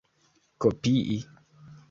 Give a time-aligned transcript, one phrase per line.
[0.61, 1.17] kopii